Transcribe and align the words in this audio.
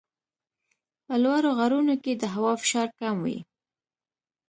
په 1.05 1.13
لوړو 1.23 1.49
غرونو 1.59 1.95
کې 2.03 2.13
د 2.15 2.23
هوا 2.33 2.53
فشار 2.61 2.87
کم 2.99 3.15
وي. 3.25 3.39